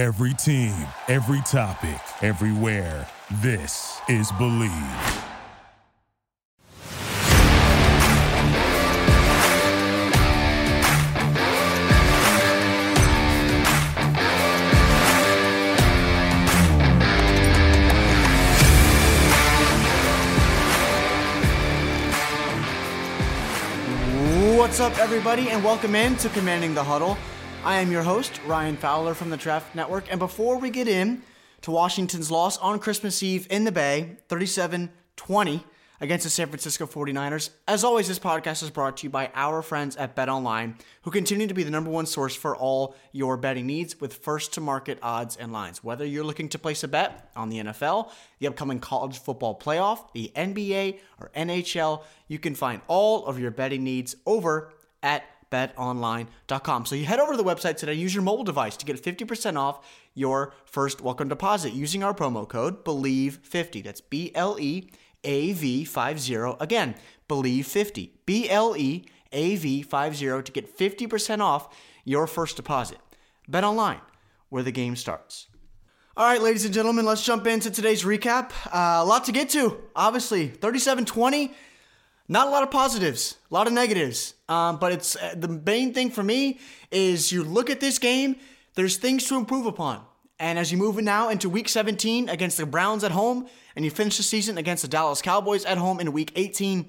[0.00, 0.72] Every team,
[1.08, 3.06] every topic, everywhere.
[3.42, 5.26] This is Bleav.
[24.56, 27.18] What's up, everybody, and welcome in to Commanding the Huddle.
[27.62, 31.22] I am your host, Ryan Fowler from the Draft Network, and before we get in
[31.60, 35.64] to Washington's loss on Christmas Eve in the Bay, 37 20
[36.00, 39.60] against the San Francisco 49ers, as always, this podcast is brought to you by our
[39.60, 43.36] friends at Bet Online, who continue to be the number one source for all your
[43.36, 45.84] betting needs with first to market odds and lines.
[45.84, 50.10] Whether you're looking to place a bet on the NFL, the upcoming college football playoff,
[50.14, 54.72] the NBA, or NHL, you can find all of your betting needs over
[55.02, 56.86] at betonline.com.
[56.86, 59.56] So you head over to the website today, use your mobile device to get 50%
[59.56, 63.84] off your first welcome deposit using our promo code BLEAV50.
[63.84, 64.90] That's B L E
[65.24, 66.34] A V 50.
[66.60, 66.94] Again,
[67.28, 68.10] BLEAV50.
[68.26, 71.68] B L E A V 50 to get 50% off
[72.04, 72.98] your first deposit.
[73.48, 74.00] Bet online,
[74.48, 75.48] where the game starts.
[76.16, 78.50] All right, ladies and gentlemen, let's jump into today's recap.
[78.66, 80.48] Uh, a lot to get to, obviously.
[80.48, 81.54] 37 20
[82.30, 84.34] not a lot of positives, a lot of negatives.
[84.48, 86.60] Um, but it's uh, the main thing for me
[86.92, 88.36] is you look at this game.
[88.76, 90.00] There's things to improve upon,
[90.38, 93.90] and as you move now into Week 17 against the Browns at home, and you
[93.90, 96.88] finish the season against the Dallas Cowboys at home in Week 18,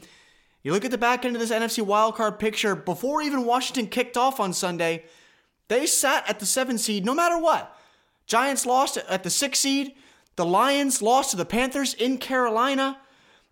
[0.61, 2.75] you look at the back end of this NFC wildcard picture.
[2.75, 5.05] Before even Washington kicked off on Sunday,
[5.69, 7.75] they sat at the seven seed no matter what.
[8.27, 9.95] Giants lost at the six seed.
[10.35, 12.99] The Lions lost to the Panthers in Carolina.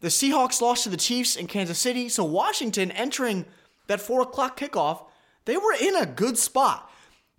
[0.01, 3.45] The Seahawks lost to the Chiefs in Kansas City, so Washington entering
[3.87, 5.03] that 4 o'clock kickoff,
[5.45, 6.89] they were in a good spot.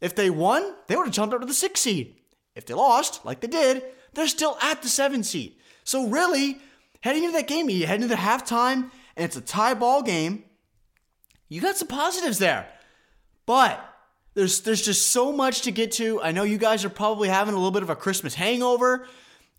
[0.00, 2.16] If they won, they would have jumped up to the 6 seed.
[2.54, 3.82] If they lost, like they did,
[4.14, 5.56] they're still at the 7 seed.
[5.84, 6.58] So really,
[7.00, 10.44] heading into that game, you head into the halftime, and it's a tie ball game.
[11.48, 12.68] You got some positives there.
[13.46, 13.84] But
[14.34, 16.22] there's there's just so much to get to.
[16.22, 19.06] I know you guys are probably having a little bit of a Christmas hangover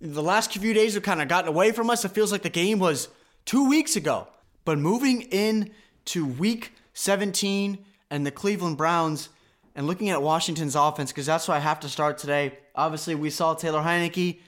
[0.01, 2.03] the last few days have kind of gotten away from us.
[2.03, 3.07] It feels like the game was
[3.45, 4.27] two weeks ago.
[4.65, 5.71] But moving in
[6.05, 7.77] to week 17
[8.09, 9.29] and the Cleveland Browns
[9.75, 12.57] and looking at Washington's offense, because that's why I have to start today.
[12.75, 14.39] Obviously, we saw Taylor Heinicke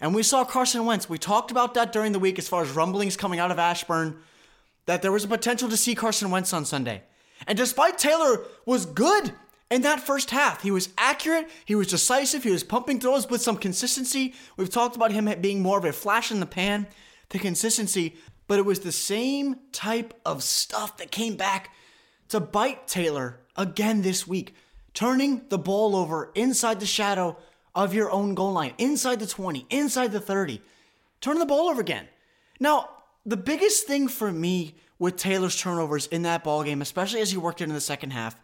[0.00, 1.08] and we saw Carson Wentz.
[1.08, 4.18] We talked about that during the week as far as rumblings coming out of Ashburn
[4.86, 7.02] that there was a potential to see Carson Wentz on Sunday.
[7.46, 9.32] And despite Taylor was good
[9.70, 10.62] in that first half.
[10.62, 14.34] He was accurate, he was decisive, he was pumping throws with some consistency.
[14.56, 16.86] We've talked about him being more of a flash in the pan,
[17.30, 18.16] the consistency,
[18.46, 21.70] but it was the same type of stuff that came back
[22.28, 24.54] to bite Taylor again this week.
[24.94, 27.36] Turning the ball over inside the shadow
[27.74, 30.62] of your own goal line, inside the 20, inside the 30.
[31.20, 32.08] Turn the ball over again.
[32.58, 32.88] Now,
[33.26, 37.36] the biggest thing for me with Taylor's turnovers in that ball game, especially as he
[37.36, 38.36] worked into the second half,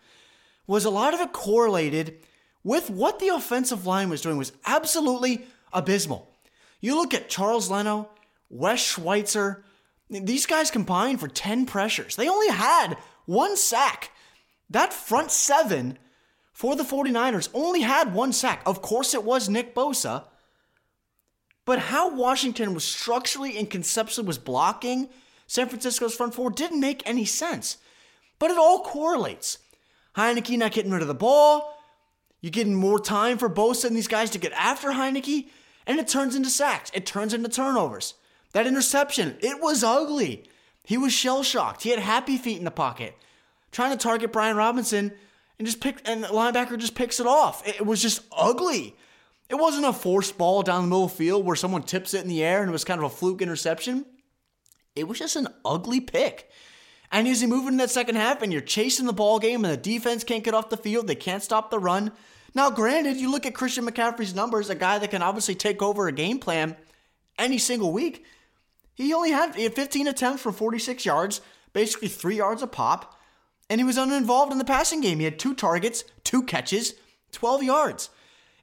[0.67, 2.19] was a lot of it correlated
[2.65, 6.31] with what the offensive line was doing was absolutely abysmal.
[6.81, 8.09] You look at Charles Leno,
[8.49, 9.65] Wes Schweitzer,
[10.09, 12.17] these guys combined for 10 pressures.
[12.17, 14.11] They only had one sack.
[14.71, 15.99] That front seven
[16.53, 18.63] for the 49ers only had one sack.
[18.67, 20.25] Of course, it was Nick Bosa.
[21.65, 25.09] But how Washington was structurally and conceptually was blocking
[25.47, 27.77] San Francisco's front four didn't make any sense.
[28.39, 29.59] But it all correlates.
[30.17, 31.79] Heinicke not getting rid of the ball.
[32.41, 35.49] You're getting more time for Bosa and these guys to get after Heinicke,
[35.87, 36.91] and it turns into sacks.
[36.93, 38.15] It turns into turnovers.
[38.53, 40.45] That interception, it was ugly.
[40.85, 41.83] He was shell shocked.
[41.83, 43.17] He had happy feet in the pocket,
[43.71, 45.13] trying to target Brian Robinson,
[45.59, 47.67] and just pick and the linebacker just picks it off.
[47.67, 48.97] It was just ugly.
[49.49, 52.29] It wasn't a forced ball down the middle of field where someone tips it in
[52.29, 54.07] the air and it was kind of a fluke interception.
[54.97, 56.51] It was just an ugly pick.
[57.13, 59.73] And as you move into that second half and you're chasing the ball game and
[59.73, 62.11] the defense can't get off the field, they can't stop the run.
[62.55, 66.09] Now, granted, you look at Christian McCaffrey's numbers, a guy that can obviously take over
[66.09, 66.75] a game plan
[67.39, 68.25] any single week.
[68.95, 71.43] He only had, he had 15 attempts for 46 yards,
[71.75, 73.19] basically three yards a pop,
[73.69, 75.19] and he was uninvolved in the passing game.
[75.19, 76.95] He had two targets, two catches,
[77.33, 78.11] 12 yards.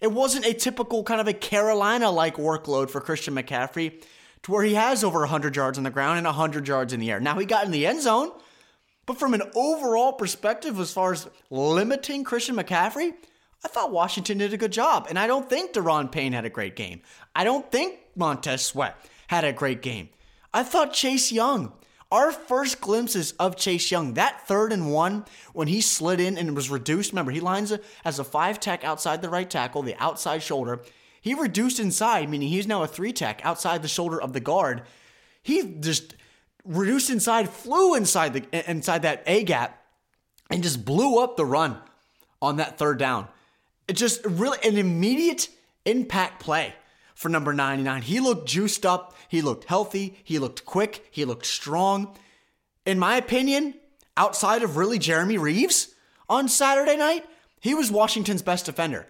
[0.02, 4.04] It wasn't a typical kind of a Carolina like workload for Christian McCaffrey
[4.44, 7.12] to where he has over 100 yards on the ground and 100 yards in the
[7.12, 7.20] air.
[7.20, 8.32] Now he got in the end zone,
[9.06, 13.14] but from an overall perspective, as far as limiting Christian McCaffrey,
[13.66, 15.08] I thought Washington did a good job.
[15.10, 17.02] And I don't think Daron Payne had a great game.
[17.36, 18.96] I don't think Montez Sweat
[19.28, 20.10] had a great game.
[20.54, 21.74] I thought Chase Young
[22.12, 26.56] Our first glimpses of Chase Young, that third and one, when he slid in and
[26.56, 27.12] was reduced.
[27.12, 27.72] Remember, he lines
[28.04, 30.82] as a five tech outside the right tackle, the outside shoulder.
[31.22, 34.84] He reduced inside, meaning he's now a three tech outside the shoulder of the guard.
[35.42, 36.16] He just
[36.64, 39.84] reduced inside, flew inside the inside that A gap,
[40.50, 41.78] and just blew up the run
[42.42, 43.28] on that third down.
[43.88, 45.50] It just really an immediate
[45.86, 46.76] impact play
[47.16, 48.04] for number 99.
[48.04, 49.16] He looked juiced up.
[49.28, 50.18] He looked healthy.
[50.24, 51.08] He looked quick.
[51.12, 52.16] He looked strong.
[52.86, 53.76] In my opinion,
[54.16, 55.94] outside of really Jeremy Reaves
[56.30, 57.26] on Saturday night,
[57.60, 59.08] he was Washington's best defender.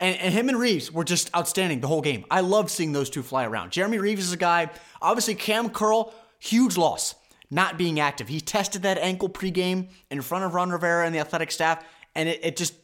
[0.00, 2.24] And, and, him and Reaves were just outstanding the whole game.
[2.30, 3.70] I love seeing those two fly around.
[3.70, 4.70] Jeremy Reaves is a guy,
[5.02, 7.14] obviously, Cam Curl, huge loss,
[7.50, 8.28] not being active.
[8.28, 12.28] He tested that ankle pregame in front of Ron Rivera and the athletic staff, and
[12.28, 12.74] it, it just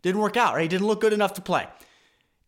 [0.00, 0.62] didn't work out, right?
[0.62, 1.68] He didn't look good enough to play.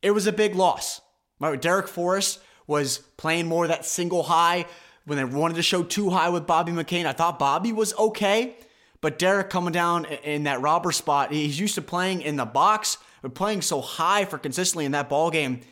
[0.02, 1.00] It was a big loss.
[1.40, 4.66] Darrick Forrest was playing more that single high
[5.04, 7.04] when they wanted to show too high with Bobby McCain.
[7.04, 8.56] I thought Bobby was okay,
[9.00, 12.96] but Darrick coming down in that robber spot, he's used to playing in the box,
[13.24, 15.62] but playing so high for consistently in that ball game,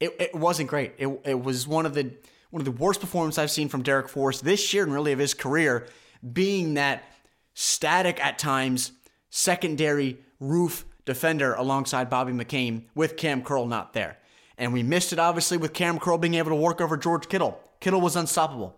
[0.00, 0.94] it, it wasn't great.
[0.96, 2.10] It, it was one of the
[2.48, 5.18] one of the worst performances I've seen from Darrick Forrest this year and really of
[5.18, 5.86] his career,
[6.32, 7.04] being that
[7.52, 8.92] static at times
[9.28, 14.16] secondary roof defender alongside Bobby McCain with Cam Curl not there.
[14.56, 17.60] And we missed it obviously with Cam Curl being able to work over George Kittle.
[17.80, 18.74] Kittle was unstoppable.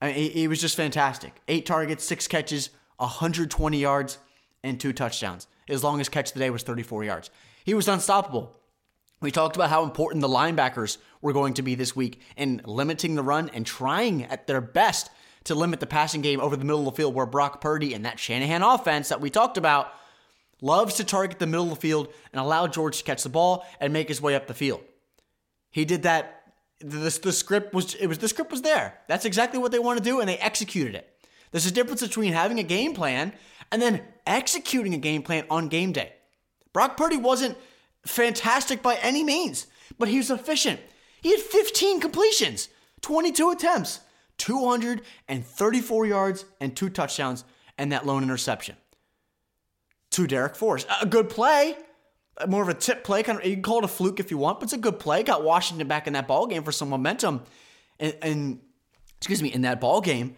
[0.00, 1.32] I mean, he, he was just fantastic.
[1.48, 4.18] Eight targets, six catches, 120 yards,
[4.62, 5.48] and two touchdowns.
[5.66, 7.30] His longest catch today was 34 yards.
[7.64, 8.58] He was unstoppable.
[9.20, 13.14] We talked about how important the linebackers were going to be this week in limiting
[13.14, 15.10] the run and trying at their best
[15.44, 18.04] to limit the passing game over the middle of the field where Brock Purdy and
[18.04, 19.92] that Shanahan offense that we talked about
[20.60, 23.64] loves to target the middle of the field and allow George to catch the ball
[23.80, 24.82] and make his way up the field.
[25.70, 26.40] He did that.
[26.80, 28.98] The, the script was it was the script was there.
[29.08, 31.13] That's exactly what they want to do, and they executed it.
[31.54, 33.32] There's a difference between having a game plan
[33.70, 36.12] and then executing a game plan on game day.
[36.72, 37.56] Brock Purdy wasn't
[38.04, 40.80] fantastic by any means, but he was efficient.
[41.22, 42.70] He had 15 completions,
[43.02, 44.00] 22 attempts,
[44.38, 47.44] 234 yards, and two touchdowns,
[47.78, 48.74] and that lone interception
[50.10, 50.88] to Darrick Forrest.
[51.00, 51.76] A good play,
[52.48, 53.22] more of a tip play.
[53.22, 54.98] Kind of, you can call it a fluke if you want, but it's a good
[54.98, 55.22] play.
[55.22, 57.44] Got Washington back in that ball game for some momentum,
[58.00, 58.60] and, and
[59.18, 60.34] excuse me, in that ball game.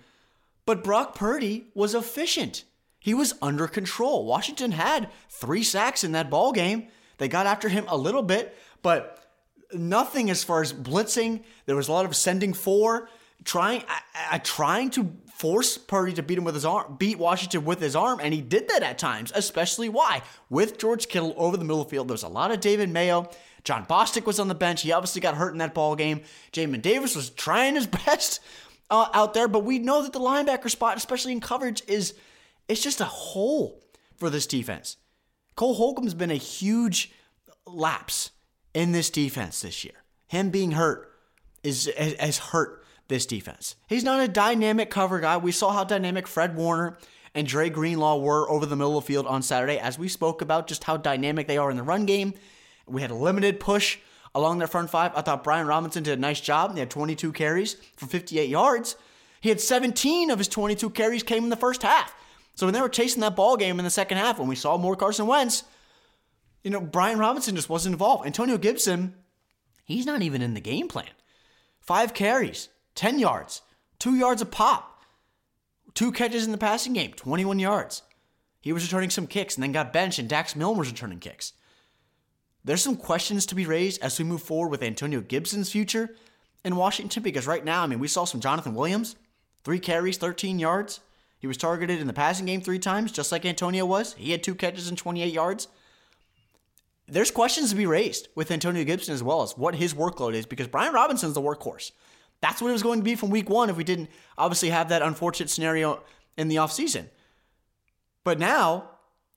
[0.67, 2.65] But Brock Purdy was efficient.
[2.99, 4.27] He was under control.
[4.27, 6.89] Washington had three sacks in that ball game.
[7.19, 9.25] They got after him a little bit, but
[9.73, 11.45] nothing as far as blitzing.
[11.67, 13.09] There was a lot of sending four,
[13.45, 14.01] trying, I,
[14.33, 17.95] I, trying to force Purdy to beat him with his arm, beat Washington with his
[17.95, 20.23] arm, and he did that at times, especially why?
[20.51, 23.31] With George Kittle over the middle the field, there was a lot of David Mayo.
[23.63, 24.83] Jon Bostic was on the bench.
[24.83, 26.23] He obviously got hurt in that ball game.
[26.53, 28.41] Jamin Davis was trying his best
[28.91, 32.15] uh, out there, but we know that the linebacker spot, especially in coverage, is
[32.69, 33.83] it's just a hole
[34.17, 34.97] for this defense.
[35.55, 37.13] Cole Holcomb's been a huge
[37.67, 38.31] lapse
[38.75, 39.95] in this defense this year.
[40.29, 41.11] Him being hurt
[41.63, 43.77] is has hurt this defense.
[43.89, 45.37] He's not a dynamic cover guy.
[45.37, 46.99] We saw how dynamic Fred Warner
[47.35, 50.43] and Dre Greenlaw were over the middle of the field on Saturday, as we spoke
[50.43, 52.35] about just how dynamic they are in the run game.
[52.87, 53.99] We had a limited push
[54.37, 55.13] along their front five.
[55.17, 56.75] I thought Brian Robinson did a nice job.
[56.75, 58.97] He had 22 carries for 58 yards.
[59.41, 62.15] He had 17 of his 22 carries came in the first half.
[62.55, 64.77] So when they were chasing that ball game in the second half, when we saw
[64.77, 65.65] more Carson Wentz,
[66.63, 68.27] you know, Brian Robinson just wasn't involved.
[68.27, 69.15] Antonio Gibson,
[69.85, 71.11] he's not even in the game plan.
[71.81, 73.63] Five carries, 10 yards,
[73.99, 75.03] two yards a pop,
[75.95, 78.03] two catches in the passing game, 21 yards.
[78.61, 81.53] He was returning some kicks and then got benched, and Dax Milne was returning kicks.
[82.67, 86.17] There's some questions to be raised as we move forward with Antonio Gibson's future
[86.65, 89.15] in Washington because right now, I mean, we saw some Jonathan Williams,
[89.63, 90.99] three carries, 13 yards.
[91.39, 94.15] He was targeted in the passing game three times, just like Antonio was.
[94.15, 95.69] He had two catches and 28 yards.
[97.07, 100.45] There's questions to be raised with Antonio Gibson as well as what his workload is
[100.45, 101.93] because Brian Robinson's the workhorse.
[102.41, 104.89] That's what it was going to be from week one if we didn't obviously have
[104.89, 106.03] that unfortunate scenario
[106.37, 107.11] in the offseason.
[108.25, 108.91] But now,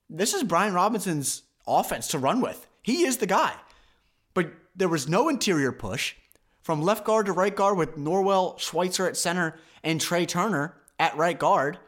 [0.08, 2.66] this is Brian Robinson's offense to run with.
[2.82, 3.54] He is the guy.
[4.34, 6.14] But there was no interior push
[6.62, 11.16] from left guard to right guard with Norwell Schweitzer at center and Trai Turner at
[11.16, 11.78] right guard.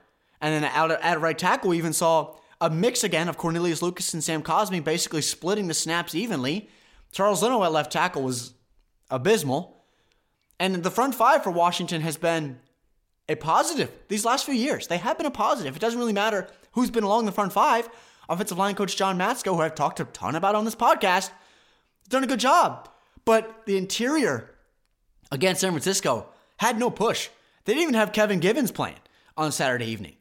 [0.41, 4.15] And then out at right tackle, we even saw a mix again of Cornelius Lucas
[4.15, 6.69] and Sam Cosmi basically splitting the snaps evenly.
[7.13, 8.55] Charles Leno at left tackle was
[9.11, 9.85] abysmal.
[10.59, 12.59] And the front five for Washington has been
[13.29, 14.87] a positive these last few years.
[14.87, 15.77] They have been a positive.
[15.77, 17.89] It doesn't really matter who's been along the front five.
[18.33, 21.31] Offensive line coach John Matsko, who I've talked a ton about on this podcast,
[22.09, 22.89] done a good job.
[23.27, 24.51] But the interior
[25.31, 27.29] against San Francisco had no push.
[27.65, 28.97] They didn't even have Kevin Givens playing.
[29.37, 30.17] on Saturday evening.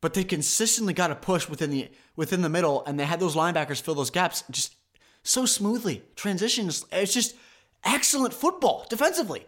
[0.00, 3.36] But they consistently got a push within the within the middle, and they had those
[3.36, 4.74] linebackers fill those gaps just
[5.22, 6.02] so smoothly.
[6.16, 7.34] Transitions, it's just
[7.84, 9.46] excellent football defensively.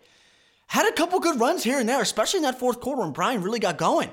[0.68, 3.42] Had a couple good runs here and there, especially in that fourth quarter when Brian
[3.42, 4.10] really got going.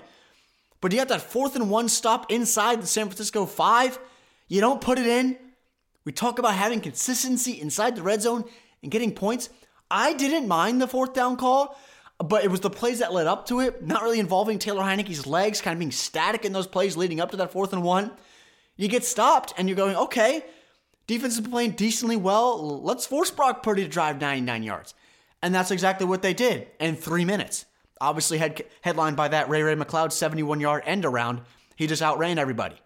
[0.81, 3.99] But you got that fourth and one stop inside the San Francisco five.
[4.47, 5.37] You don't put it in.
[6.05, 8.45] We talk about having consistency inside the red zone
[8.81, 9.49] and getting points.
[9.89, 11.77] I didn't mind the fourth down call,
[12.19, 15.25] but it was the plays that led up to it, not really involving Taylor Heinicke's
[15.25, 18.11] legs, kind of being static in those plays leading up to that fourth and one.
[18.75, 20.45] You get stopped and you're going, okay,
[21.07, 22.81] defense is playing decently well.
[22.81, 24.93] Let's force Brock Purdy to drive 99 yards.
[25.41, 27.65] And that's exactly what they did in three minutes.
[27.99, 31.41] Obviously, head, headlined by that Ray Ray McCloud 71 yard end around.
[31.75, 32.77] He just outran everybody.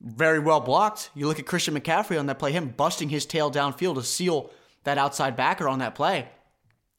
[0.00, 1.10] Very well blocked.
[1.14, 4.50] You look at Christian McCaffrey on that play, him busting his tail downfield to seal
[4.84, 6.28] that outside backer on that play.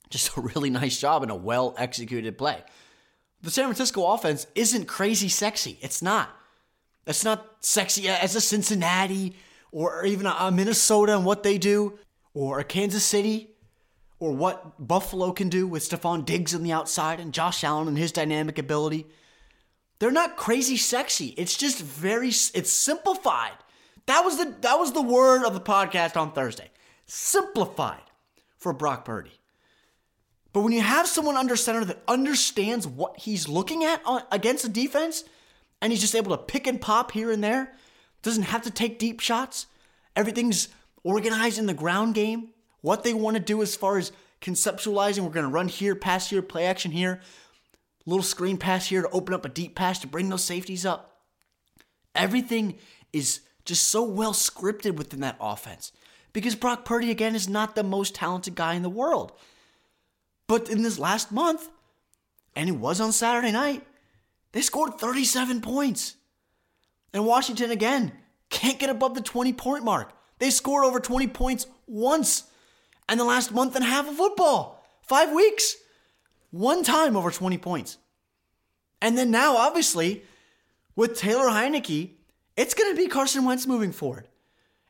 [0.09, 2.63] Just a really nice job and a well executed play.
[3.41, 5.77] The San Francisco offense isn't crazy sexy.
[5.81, 6.29] It's not.
[7.05, 9.35] It's not sexy as a Cincinnati
[9.73, 11.97] or even a Minnesota and what they do,
[12.35, 13.52] or a Kansas City,
[14.23, 17.97] or what Buffalo can do with Stefon Diggs on the outside and Josh Allen and
[17.97, 19.05] his dynamic ability.
[19.99, 21.33] They're not crazy sexy.
[21.37, 23.57] It's just very it's simplified.
[24.05, 26.71] That was the that was the word of the podcast on Thursday.
[27.05, 28.01] Simplified
[28.57, 29.33] for Brock Purdy.
[30.53, 34.63] But when you have someone under center that understands what he's looking at on, against
[34.63, 35.25] the defense,
[35.81, 37.73] and he's just able to pick and pop here and there,
[38.21, 39.65] doesn't have to take deep shots.
[40.15, 40.69] Everything's
[41.03, 42.53] organized in the ground game.
[42.83, 44.11] What they want to do as far as
[44.41, 47.21] conceptualizing, we're going to run here, pass here, play action here,
[48.05, 51.21] little screen pass here to open up a deep pass to bring those safeties up.
[52.13, 52.75] Everything
[53.13, 55.93] is just so well scripted within that offense
[56.33, 59.31] because Brock Purdy, again, is not the most talented guy in the world.
[60.47, 61.69] But in this last month,
[62.53, 63.87] and it was on Saturday night,
[64.51, 66.17] they scored 37 points.
[67.13, 68.11] And Washington, again,
[68.49, 70.11] can't get above the 20 point mark.
[70.39, 72.43] They scored over 20 points once
[73.09, 74.83] in the last month and a half of football.
[75.01, 75.75] Five weeks.
[76.51, 77.97] One time over 20 points.
[79.01, 80.23] And then now, obviously,
[80.95, 82.11] with Taylor Heinicke,
[82.55, 84.27] it's going to be Carson Wentz moving forward.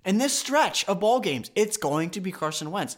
[0.05, 2.97] In this stretch of ball games, it's going to be Carson Wentz.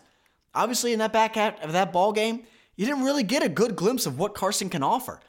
[0.53, 2.43] Obviously, in that back half of that ball game,
[2.75, 5.19] you didn't really get a good glimpse of what Carson can offer.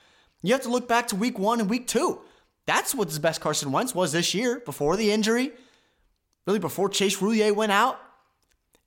[0.42, 2.20] You have to look back to week one and week two.
[2.66, 5.52] That's what the best Carson Wentz was this year before the injury,
[6.46, 8.00] really before Chase Roullier went out.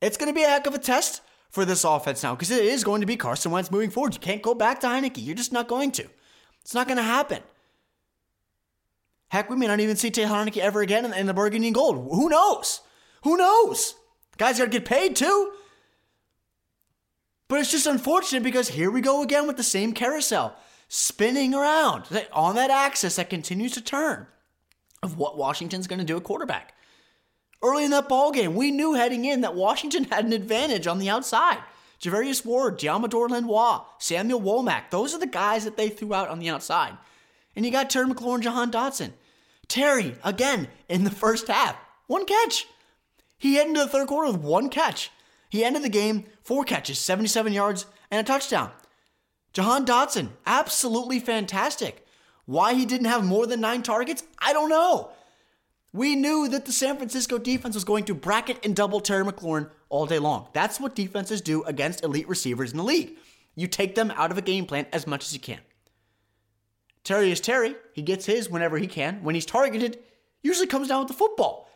[0.01, 2.63] It's going to be a heck of a test for this offense now because it
[2.63, 4.13] is going to be Carson Wentz moving forward.
[4.13, 5.24] You can't go back to Heinicke.
[5.24, 6.06] You're just not going to.
[6.62, 7.41] It's not going to happen.
[9.29, 11.75] Heck, we may not even see Taylor Heinicke ever again in, in the burgundy and
[11.75, 11.96] gold.
[12.12, 12.82] Who knows?
[13.24, 13.96] Who knows?
[14.38, 15.53] Guys got to get paid too.
[17.48, 20.56] But it's just unfortunate because here we go again with the same carousel
[20.88, 24.27] spinning around on that axis that continues to turn
[25.03, 26.74] of what Washington's going to do at quarterback.
[27.61, 30.99] Early in that ball game, we knew heading in that Washington had an advantage on
[30.99, 31.59] the outside.
[32.01, 36.39] Charvarius Ward, Deommodore Lenoir, Samuel Womack, those are the guys that they threw out on
[36.39, 36.97] the outside.
[37.55, 39.11] And you got Terry McLaurin, Jahan Dotson.
[39.67, 41.75] Terry, again, in the first half,
[42.07, 42.67] one catch.
[43.37, 45.11] He into the third quarter with one catch.
[45.49, 48.71] He ended the game, four catches, 77 yards, and a touchdown.
[49.51, 52.05] Jahan Dotson, absolutely fantastic.
[52.45, 55.11] Why he didn't have more than nine targets, I don't know.
[55.91, 59.69] We knew that the San Francisco defense was going to bracket and double Terry McLaurin
[59.89, 60.48] all day long.
[60.53, 63.17] That's what defenses do against elite receivers in the league.
[63.55, 65.60] You take them out of a game plan as much as you can.
[67.03, 67.75] Terry is Terry.
[67.93, 69.24] He gets his whenever he can.
[69.24, 69.98] When he's targeted,
[70.43, 71.69] usually comes down with the football.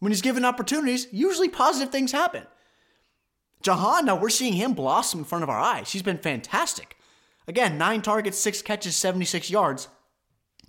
[0.00, 2.44] When he's given opportunities, usually positive things happen.
[3.62, 5.92] Jahan, now we're seeing him blossom in front of our eyes.
[5.92, 6.96] He's been fantastic.
[7.46, 9.88] Again, nine targets, six catches, 76 yards,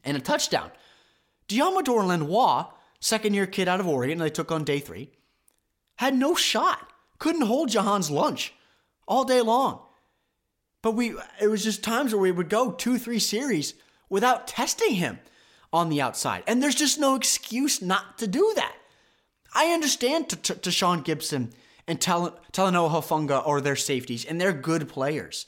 [0.04, 0.72] and a touchdown.
[1.50, 5.10] Deommodore Lenoir, second year kid out of Oregon, they took on day three,
[5.96, 6.94] had no shot.
[7.18, 8.54] Couldn't hold Jahan's lunch
[9.08, 9.82] all day long.
[10.82, 13.74] But we it was just times where we would go two, three series
[14.08, 15.20] without testing him
[15.74, 16.44] on the outside.
[16.48, 18.76] And there's just no excuse not to do that.
[19.54, 21.52] I understand to, to, to Sean Gibson
[21.88, 25.48] and Tal- Talanoa or their safeties, and they're good players.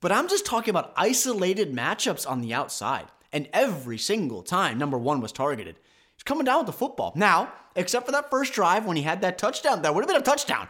[0.00, 3.06] But I'm just talking about isolated matchups on the outside.
[3.34, 5.76] And every single time number one was targeted,
[6.14, 7.12] he's coming down with the football.
[7.16, 10.22] Now, except for that first drive when he had that touchdown, that would have been
[10.22, 10.68] a touchdown.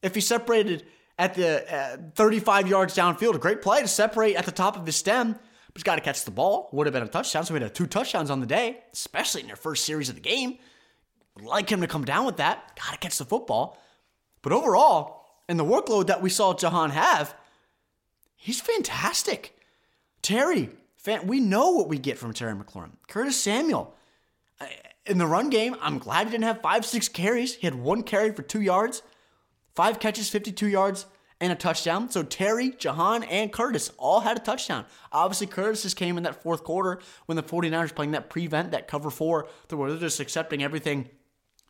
[0.00, 0.86] If he separated
[1.18, 4.86] at the uh, 35 yards downfield, a great play to separate at the top of
[4.86, 5.42] his stem, but
[5.74, 6.68] he's got to catch the ball.
[6.72, 7.44] Would have been a touchdown.
[7.44, 10.20] So we had two touchdowns on the day, especially in their first series of the
[10.20, 10.58] game.
[11.34, 12.78] Would like him to come down with that.
[12.80, 13.76] Got to catch the football.
[14.42, 17.34] But overall, and the workload that we saw Jahan have,
[18.36, 19.58] he's fantastic.
[20.22, 22.90] Terry, Fan, we know what we get from Terry McLaurin.
[23.08, 23.94] Curtis Samuel.
[25.06, 27.54] In the run game, I'm glad he didn't have five, six carries.
[27.54, 29.02] He had one carry for two yards,
[29.74, 31.06] five catches, 52 yards,
[31.40, 32.10] and a touchdown.
[32.10, 34.84] So Terry, Jahan, and Curtis all had a touchdown.
[35.12, 38.88] Obviously, Curtis just came in that fourth quarter when the 49ers playing that prevent, that
[38.88, 41.08] cover four, where they're just accepting everything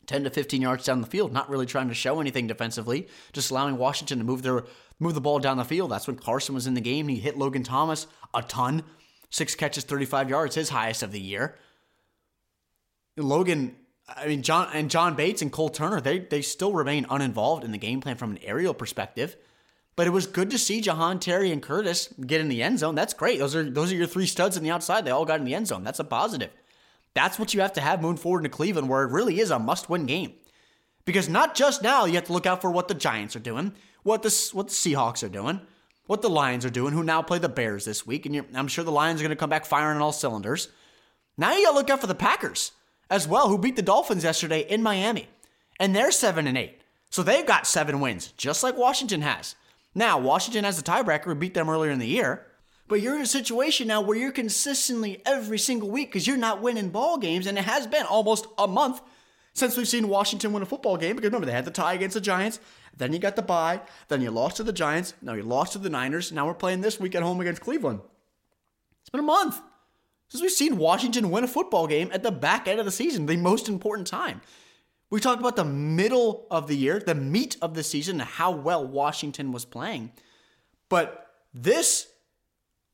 [0.07, 3.51] 10 to 15 yards down the field, not really trying to show anything defensively, just
[3.51, 4.63] allowing Washington to move their
[4.99, 5.91] move the ball down the field.
[5.91, 7.07] That's when Carson was in the game.
[7.07, 8.83] He hit Logan Thomas a ton.
[9.29, 11.55] Six catches, 35 yards, his highest of the year.
[13.17, 13.75] Logan,
[14.07, 17.71] I mean, John and John Bates and Cole Turner, they they still remain uninvolved in
[17.71, 19.35] the game plan from an aerial perspective.
[19.95, 22.95] But it was good to see Jahan, Terry, and Curtis get in the end zone.
[22.95, 23.39] That's great.
[23.39, 25.05] Those are those are your three studs in the outside.
[25.05, 25.83] They all got in the end zone.
[25.83, 26.51] That's a positive.
[27.13, 29.59] That's what you have to have moving forward into Cleveland, where it really is a
[29.59, 30.33] must-win game.
[31.05, 33.73] Because not just now, you have to look out for what the Giants are doing,
[34.03, 35.59] what the what the Seahawks are doing,
[36.09, 38.83] what the Lions are doing, who now play the Bears this week, and I'm sure
[38.83, 40.69] the Lions are going to come back firing on all cylinders.
[41.37, 42.71] Now you got to look out for the Packers
[43.11, 45.27] as well, who beat the Dolphins yesterday in Miami,
[45.79, 49.53] and they're seven and eight, so they've got seven wins, just like Washington has.
[49.93, 52.47] Now Washington has the tiebreaker, who beat them earlier in the year.
[52.87, 56.59] But you're in a situation now where you're consistently every single week because you're not
[56.59, 58.99] winning ball games, and it has been almost a month
[59.53, 61.17] since we've seen Washington win a football game.
[61.17, 62.59] Because remember, they had the tie against the Giants,
[62.99, 65.79] then you got the bye, then you lost to the Giants, now you lost to
[65.79, 68.01] the Niners, now we're playing this week at home against Cleveland.
[69.01, 69.59] It's been a month
[70.27, 73.25] since we've seen Washington win a football game at the back end of the season,
[73.25, 74.41] the most important time.
[75.09, 78.51] We talked about the middle of the year, the meat of the season, and how
[78.51, 80.11] well Washington was playing.
[80.87, 82.07] But this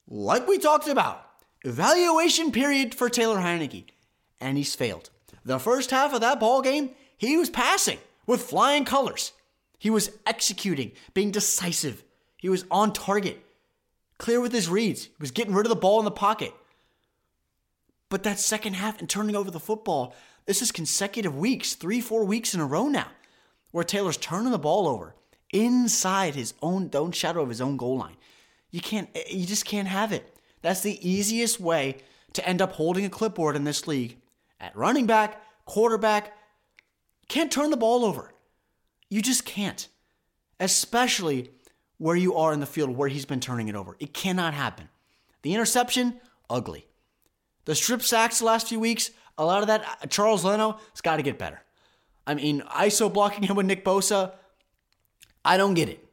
[0.07, 1.25] like we talked about,
[1.63, 3.85] evaluation period for Taylor Heinicke,
[4.39, 5.09] and he's failed.
[5.43, 7.97] The first half of that ball game, he was passing
[8.27, 9.31] with flying colors.
[9.77, 12.03] He was executing, being decisive.
[12.37, 13.43] He was on target,
[14.17, 15.05] clear with his reads.
[15.05, 16.53] He was getting rid of the ball in the pocket.
[18.09, 20.15] But that second half and turning over the football,
[20.45, 23.07] this is consecutive weeks, three, four weeks in a row now,
[23.71, 25.15] where Taylor's turning the ball over
[25.51, 28.17] inside his own, own shadow of his own goal line.
[28.71, 30.37] You can't, you just can't have it.
[30.61, 31.97] That's the easiest way
[32.33, 34.17] to end up holding a clipboard in this league.
[34.59, 36.33] At running back, quarterback,
[37.27, 38.33] can't turn the ball over.
[39.15, 39.87] You just can't.
[40.59, 41.51] Especially
[41.99, 43.95] where you are in the field where he's been turning it over.
[43.97, 44.89] It cannot happen.
[45.41, 46.85] The interception, ugly.
[47.63, 50.99] The strip sacks the last few weeks, a lot of that, uh, Charles Leno, has
[50.99, 51.61] got to get better.
[52.27, 54.33] I mean, ISO blocking him with Nick Bosa,
[55.45, 56.05] I don't get it.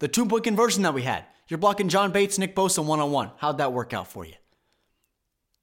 [0.00, 3.12] The two point conversion that we had, you're blocking John Bates, Nick Bosa one on
[3.12, 3.30] one.
[3.38, 4.34] How'd that work out for you?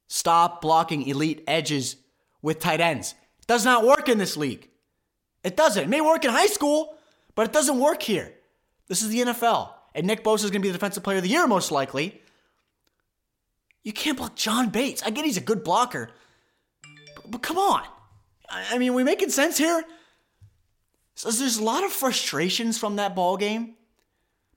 [0.08, 1.94] Stop blocking elite edges
[2.42, 3.14] with tight ends.
[3.46, 4.70] Does not work in this league.
[5.44, 5.84] It doesn't.
[5.84, 6.96] It may work in high school,
[7.34, 8.32] but it doesn't work here.
[8.88, 9.70] This is the NFL.
[9.94, 12.20] And Nick Bosa is going to be the defensive player of the year, most likely.
[13.84, 15.02] You can't block John Bates.
[15.02, 16.10] I get he's a good blocker.
[17.14, 17.82] But, but come on.
[18.48, 19.84] I, I mean, we making sense here?
[21.14, 23.74] So there's a lot of frustrations from that ball game.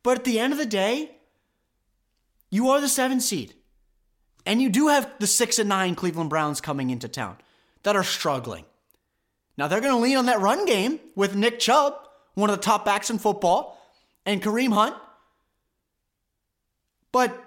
[0.02, 1.12] But at the end of the day,
[2.50, 3.54] you are the seven seed.
[4.46, 7.38] And you do have the six and nine Cleveland Browns coming into town
[7.84, 8.64] that are struggling.
[9.58, 11.96] Now they're going to lean on that run game with Nick Chubb,
[12.36, 13.82] one of the top backs in football,
[14.26, 14.96] and Kareem Hunt.
[17.12, 17.44] But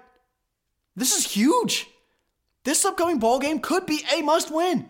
[0.95, 1.87] this is huge.
[2.63, 4.89] This upcoming ball game could be a must win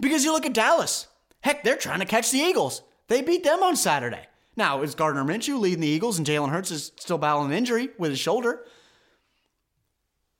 [0.00, 1.08] because you look at Dallas.
[1.40, 2.82] Heck, they're trying to catch the Eagles.
[3.08, 4.26] They beat them on Saturday.
[4.56, 7.90] Now, is Gardner Minshew leading the Eagles and Jalen Hurts is still battling an injury
[7.98, 8.64] with his shoulder?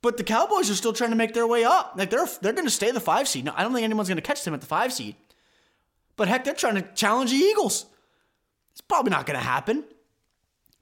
[0.01, 1.93] But the Cowboys are still trying to make their way up.
[1.95, 3.47] Like they're they're going to stay the five seed.
[3.49, 5.15] I don't think anyone's going to catch them at the five seed.
[6.15, 7.85] But heck, they're trying to challenge the Eagles.
[8.71, 9.83] It's probably not going to happen.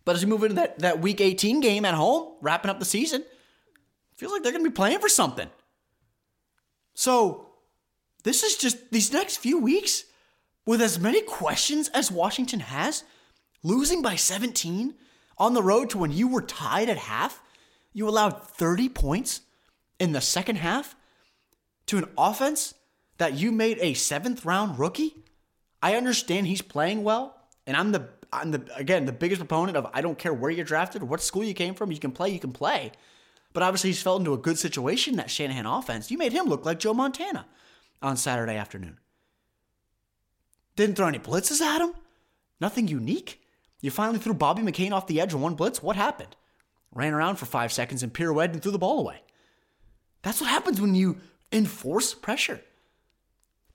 [0.04, 2.86] But as we move into that, that week 18 game at home, wrapping up the
[2.86, 3.24] season,
[4.16, 5.48] feels like they're going to be playing for something.
[6.94, 7.48] So,
[8.24, 10.06] this is just these next few weeks
[10.66, 13.04] with as many questions as Washington has,
[13.64, 14.94] losing by 17
[15.38, 17.42] on the road to when you were tied at half,
[17.94, 19.42] you allowed 30 points
[20.00, 20.96] in the second half
[21.88, 22.74] to an offense
[23.22, 25.16] that you made a seventh round rookie.
[25.80, 29.86] I understand he's playing well, and I'm the I'm the again the biggest proponent of
[29.94, 32.40] I don't care where you're drafted what school you came from, you can play, you
[32.40, 32.92] can play.
[33.54, 36.10] But obviously he's fell into a good situation that Shanahan offense.
[36.10, 37.46] You made him look like Joe Montana
[38.02, 38.98] on Saturday afternoon.
[40.76, 41.94] Didn't throw any blitzes at him.
[42.60, 43.40] Nothing unique.
[43.82, 45.84] You finally threw Bobby McCain off the edge on one blitz.
[45.84, 46.36] What happened?
[46.92, 49.22] ran around for five seconds and pirouetted and threw the ball away.
[50.24, 51.20] That's what happens when you
[51.52, 52.62] enforce pressure.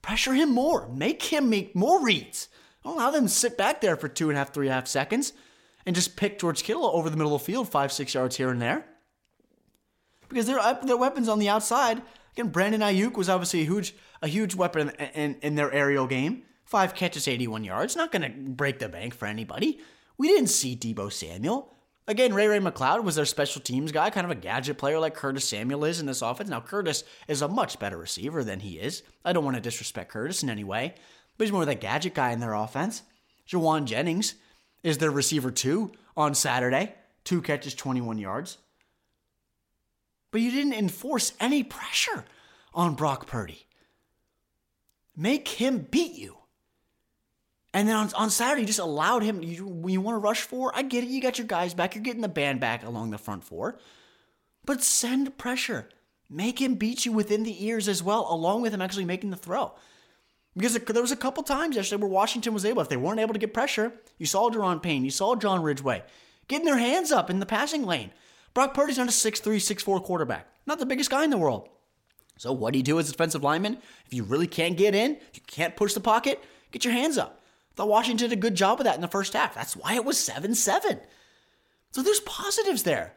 [0.07, 0.89] Pressure him more.
[0.89, 2.49] Make him make more reads.
[2.85, 4.75] Don't allow them to sit back there for two and a half, three and a
[4.77, 5.33] half seconds
[5.85, 8.51] and just pick George Kittle over the middle of the field, five, six yards here
[8.51, 8.85] and there.
[10.29, 12.03] because their their weapons on the outside.
[12.35, 16.07] Again, Brandon Aiyuk was obviously a huge a huge weapon in, in, in their aerial
[16.07, 16.45] game.
[16.65, 17.97] Five catches, 81 yards.
[17.97, 19.81] Not going to break the bank for anybody.
[20.19, 21.75] We didn't see Deebo Samuel.
[22.09, 25.15] Again, Ray Ray McCloud was their special teams guy, kind of a gadget player like
[25.15, 26.49] Curtis Samuel is in this offense.
[26.49, 29.03] Now, Curtis is a much better receiver than he is.
[29.25, 30.95] I don't want to disrespect Curtis in any way,
[31.37, 33.03] but he's more of that gadget guy in their offense.
[33.49, 34.37] Jauan Jennings
[34.85, 36.95] is their receiver two on Saturday.
[37.25, 38.59] Two catches, 21 yards.
[40.31, 42.25] But you didn't enforce any pressure
[42.73, 43.67] on Brock Purdy.
[45.17, 46.36] Make him beat you.
[47.77, 49.43] And then on, on Saturday, you just allowed him.
[49.43, 50.73] You, you want to rush four?
[50.75, 51.11] I get it.
[51.11, 51.95] You got your guys back.
[51.95, 53.79] You're getting the band back along the front four.
[54.65, 55.87] But send pressure.
[56.31, 59.37] Make him beat you within the ears as well, along with him actually making the
[59.37, 59.75] throw.
[60.57, 63.35] Because there was a couple times yesterday where Washington was able, if they weren't able
[63.35, 66.03] to get pressure, you saw Daron Payne, you saw John Ridgeway
[66.49, 68.11] getting their hands up in the passing lane.
[68.55, 71.69] Brock Purdy's not a 6'3, 6'4 quarterback, not the biggest guy in the world.
[72.39, 73.77] So what do you do as a defensive lineman?
[74.07, 77.19] If you really can't get in, if you can't push the pocket, get your hands
[77.19, 77.43] up.
[77.77, 79.55] Thought Washington did a good job of that in the first half.
[79.55, 80.99] That's why it was 7 7.
[81.93, 83.15] So there's positives there.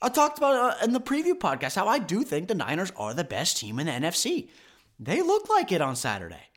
[0.00, 3.12] I talked about uh, in the preview podcast how I do think the Niners are
[3.12, 4.48] the best team in the NFC.
[4.98, 6.48] They looked like it on Saturday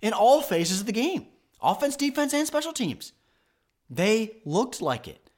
[0.00, 1.26] in all phases of the game
[1.60, 3.12] offense, defense, and special teams.
[3.90, 5.30] They looked like it.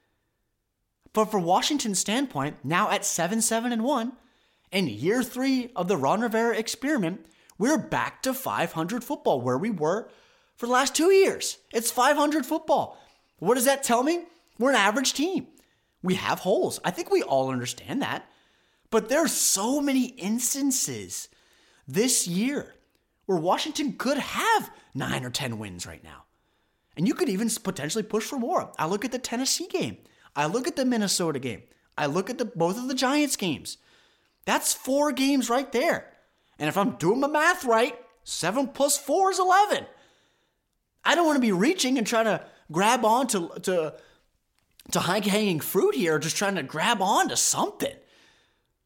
[1.13, 4.13] But for Washington's standpoint, now at 7 7 and 1,
[4.71, 7.25] in year three of the Ron Rivera experiment,
[7.57, 10.09] we're back to 500 football where we were
[10.61, 11.57] for the last two years.
[11.73, 12.95] It's 500 football.
[13.39, 14.25] What does that tell me?
[14.59, 15.47] We're an average team.
[16.03, 16.79] We have holes.
[16.85, 18.29] I think we all understand that.
[18.91, 21.29] But there's so many instances
[21.87, 22.75] this year
[23.25, 26.25] where Washington could have nine or 10 wins right now.
[26.95, 28.71] And you could even potentially push for more.
[28.77, 29.97] I look at the Tennessee game.
[30.35, 31.63] I look at the Minnesota game.
[31.97, 33.79] I look at the both of the Giants games.
[34.45, 36.13] That's four games right there.
[36.59, 39.87] And if I'm doing my math right, seven plus four is 11.
[41.03, 43.93] I don't want to be reaching and trying to grab on to, to,
[44.91, 47.95] to high hanging fruit here, just trying to grab on to something.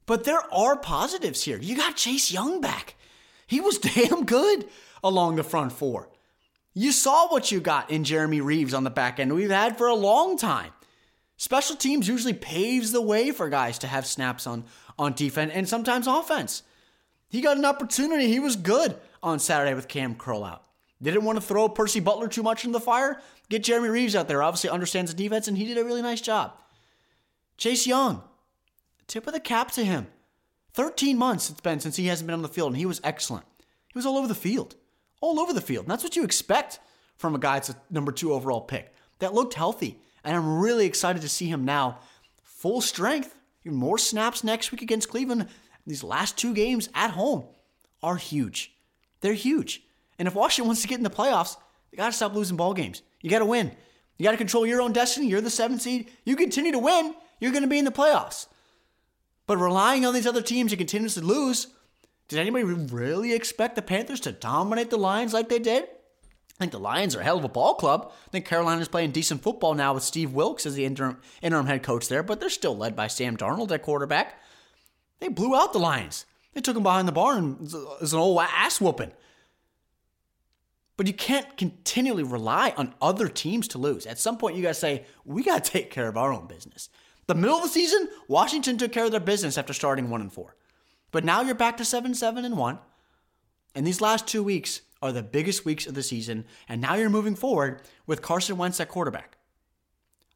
[0.06, 1.58] But there are positives here.
[1.58, 2.95] You got Chase Young back.
[3.47, 4.67] He was damn good
[5.04, 6.10] along the front four.
[6.73, 9.88] You saw what you got in Jeremy Reaves on the back end, we've had for
[9.88, 10.71] a long time.
[11.38, 14.65] Special teams usually paves the way for guys to have snaps on,
[14.97, 16.63] on defense and sometimes offense.
[17.30, 18.28] He got an opportunity.
[18.28, 20.64] He was good on Saturday with Cam Curl out.
[21.01, 23.21] Didn't want to throw Percy Butler too much in the fire.
[23.49, 24.41] Get Jeremy Reaves out there.
[24.41, 26.53] Obviously understands the defense, and he did a really nice job.
[27.58, 28.23] Chase Young,
[29.08, 30.08] tip of the cap to him.
[30.73, 33.45] 13 months it's been since he hasn't been on the field, and he was excellent.
[33.88, 34.75] He was all over the field.
[35.21, 35.86] All over the field.
[35.86, 36.79] And that's what you expect
[37.17, 38.93] from a guy that's a number two overall pick.
[39.19, 39.99] That looked healthy.
[40.23, 41.99] And I'm really excited to see him now
[42.43, 43.36] full strength.
[43.63, 45.47] Even more snaps next week against Cleveland.
[45.88, 47.45] These last two games at home
[48.03, 48.75] are huge.
[49.21, 49.84] They're huge.
[50.17, 51.58] And if Washington wants to get in the playoffs,
[51.91, 53.01] they got to stop losing ball games.
[53.21, 53.71] You got to win.
[54.17, 55.28] You got to control your own destiny.
[55.28, 56.10] You're the seventh seed.
[56.23, 58.47] You continue to win, you're going to be in the playoffs.
[59.47, 61.67] But relying on these other teams to continuously lose,
[62.28, 65.84] did anybody really expect the Panthers to dominate the Lions like they did?
[65.84, 68.12] I think the Lions are a hell of a ball club.
[68.28, 71.84] I think Carolina's playing decent football now with Steve Wilks as the interim, interim head
[71.84, 74.39] coach there, but they're still led by Sam Darnold at quarterback.
[75.19, 76.25] They blew out the Lions.
[76.54, 77.58] They took them behind the barn
[78.01, 79.12] as an old ass whooping.
[80.97, 84.05] But you can't continually rely on other teams to lose.
[84.05, 86.89] At some point, you to say, we got to take care of our own business.
[87.27, 90.31] The middle of the season, Washington took care of their business after starting 1 and
[90.31, 90.55] 4.
[91.12, 92.79] But now you're back to 7 7 and 1.
[93.73, 96.45] And these last two weeks are the biggest weeks of the season.
[96.69, 99.38] And now you're moving forward with Carson Wentz at quarterback.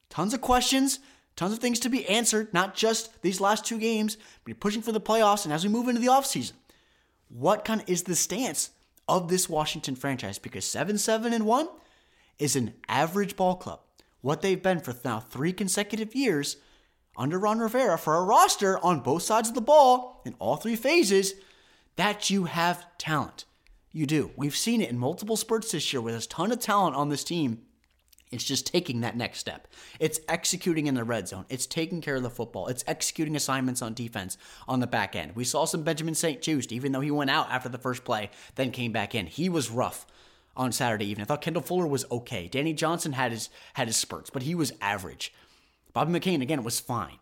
[0.09, 0.99] Tons of questions,
[1.35, 4.81] tons of things to be answered, not just these last two games, but you're pushing
[4.81, 6.53] for the playoffs and as we move into the offseason.
[7.29, 8.71] What kind of is the stance
[9.09, 11.67] of this Washington franchise because 7 7 and 1
[12.37, 13.81] is an average ball club.
[14.21, 16.57] What they've been for now three consecutive years
[17.17, 20.75] under Ron Rivera for a roster on both sides of the ball in all three
[20.75, 21.33] phases
[21.95, 23.45] that you have talent.
[23.91, 24.31] You do.
[24.37, 27.23] We've seen it in multiple spurts this year with a ton of talent on this
[27.23, 27.63] team
[28.31, 29.67] it's just taking that next step.
[29.99, 31.45] It's executing in the red zone.
[31.49, 32.67] It's taking care of the football.
[32.67, 34.37] It's executing assignments on defense
[34.67, 35.35] on the back end.
[35.35, 38.71] We saw some Benjamin St-Juste, even though he went out after the first play, then
[38.71, 39.25] came back in.
[39.25, 40.05] He was rough
[40.55, 41.23] on Saturday evening.
[41.23, 42.47] I thought Kendall Fuller was okay.
[42.47, 45.33] Danny Johnson had his had his spurts, but he was average.
[45.93, 47.17] Bobby McCain again was fine,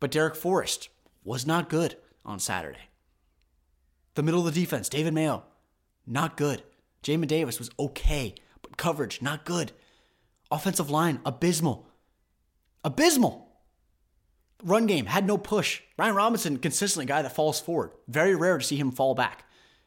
[0.00, 0.90] but Darrick Forrest
[1.24, 2.90] was not good on Saturday.
[4.14, 5.44] The middle of the defense, David Mayo,
[6.06, 6.62] not good.
[7.02, 9.72] Jamin Davis was okay, but coverage not good.
[10.50, 11.88] Offensive line, abysmal.
[12.84, 13.44] Abysmal.
[14.62, 15.82] run game had no push.
[15.96, 17.90] Brian Robinson, consistently guy that falls forward.
[18.08, 19.44] Very rare to see him fall back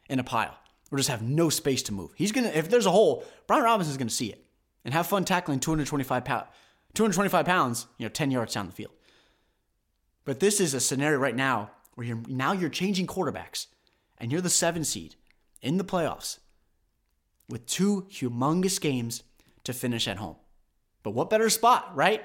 [0.10, 0.58] in a pile
[0.92, 2.12] or just have no space to move.
[2.16, 4.44] He's gonna if there's a hole, Brian Robinson's gonna see it
[4.84, 6.48] and have fun tackling 225 pounds,
[6.94, 8.92] 225 pounds, you know, 10 yards down the field.
[10.26, 13.68] But this is a scenario right now where you're now you're changing quarterbacks
[14.18, 15.16] and you're the seven seed
[15.62, 16.40] in the playoffs
[17.48, 19.24] with two humongous games
[19.64, 20.36] to finish at home.
[21.10, 22.24] But what better spot, right?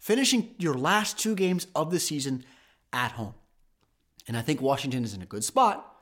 [0.00, 2.44] Finishing your last two games of the season
[2.92, 3.34] at home.
[4.26, 5.94] And I think Washington is in a good spot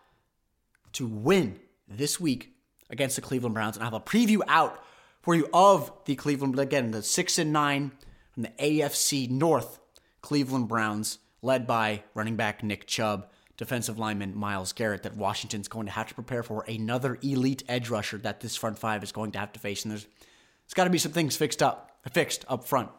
[0.92, 2.54] to win this week
[2.88, 3.76] against the Cleveland Browns.
[3.76, 4.82] And I have a preview out
[5.20, 7.92] for you of the Cleveland, again, the six and nine
[8.32, 9.78] from the AFC North
[10.22, 15.84] Cleveland Browns, led by running back Nick Chubb, defensive lineman Myles Garrett, that Washington's going
[15.84, 19.32] to have to prepare for another elite edge rusher that this front five is going
[19.32, 19.84] to have to face.
[19.84, 22.90] And there's, there's got to be some things fixed up, fixed up front.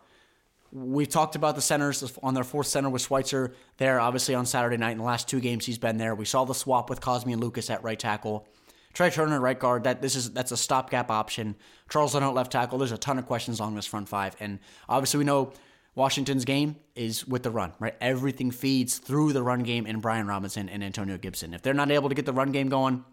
[0.71, 4.77] We talked about the centers on their fourth center with Schweitzer there, obviously on Saturday
[4.77, 4.93] night.
[4.93, 6.15] In the last two games, he's been there.
[6.15, 8.47] We saw the swap with Cosmi and Lucas at right tackle.
[8.93, 9.83] Trai Turner right guard.
[9.83, 11.55] That this is that's a stopgap option.
[11.89, 12.77] Charles Leno left tackle.
[12.77, 15.51] There's a ton of questions along this front five, and obviously we know
[15.95, 17.73] Washington's game is with the run.
[17.79, 21.53] Right, everything feeds through the run game and Brian Robinson and Antonio Gibson.
[21.53, 23.03] If they're not able to get the run game going,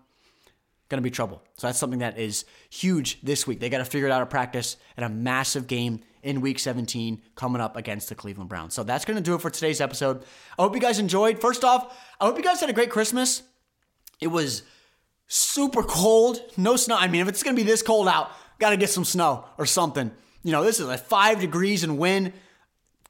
[0.91, 1.43] gonna be trouble.
[1.57, 3.61] So that's something that is huge this week.
[3.61, 7.23] They got to figure it out at practice and a massive game in Week 17
[7.35, 8.75] coming up against the Cleveland Browns.
[8.75, 10.23] So that's gonna do it for today's episode.
[10.59, 11.41] I hope you guys enjoyed.
[11.41, 13.43] First off, I hope you guys had a great Christmas.
[14.21, 14.65] It was
[15.29, 16.97] super cold, no snow.
[16.97, 20.11] I mean, if it's gonna be this cold out, gotta get some snow or something.
[20.43, 22.33] You know, this is like five degrees and wind.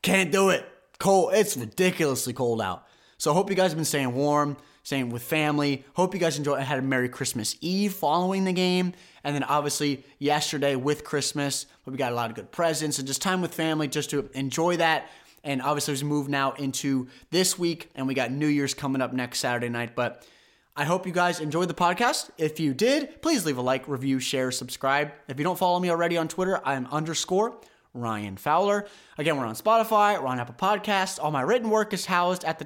[0.03, 0.65] Can't do it.
[0.99, 1.33] Cold.
[1.35, 2.87] It's ridiculously cold out.
[3.19, 5.85] So I hope you guys have been staying warm, staying with family.
[5.95, 6.61] Hope you guys enjoyed.
[6.63, 8.93] Had a Merry Christmas Eve following the game,
[9.25, 11.67] and then obviously yesterday with Christmas.
[11.87, 14.77] You got a lot of good presents and just time with family, just to enjoy
[14.77, 15.11] that.
[15.43, 19.13] And obviously, we move now into this week, and we got New Year's coming up
[19.13, 20.27] next Saturday night, but
[20.77, 22.31] I hope you guys enjoyed the podcast.
[22.39, 25.13] If you did, please leave a like, review, share, subscribe.
[25.29, 27.57] If you don't follow me already on Twitter, I'm underscore
[27.93, 28.87] Ryan Fowler.
[29.19, 31.19] Again, we're on Spotify, we're on Apple Podcasts.
[31.21, 32.59] All my written work is housed at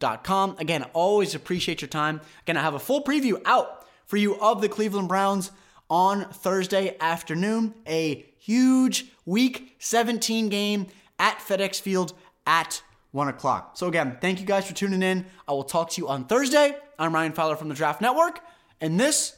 [0.00, 2.20] Again, always appreciate your time.
[2.42, 5.50] Again, I have a full preview out for you of the Cleveland Browns
[5.90, 7.74] on Thursday afternoon.
[7.86, 10.86] A huge week 17 game
[11.18, 12.12] at FedEx Field
[12.46, 12.82] at
[13.12, 13.76] 1 o'clock.
[13.76, 15.26] So, again, thank you guys for tuning in.
[15.46, 16.76] I will talk to you on Thursday.
[16.98, 18.40] I'm Ryan Fowler from the Draft Network,
[18.80, 19.36] and this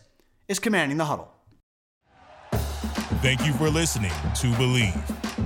[0.48, 1.32] is Commanding the Huddle.
[3.22, 5.29] Thank you for listening to Bleav.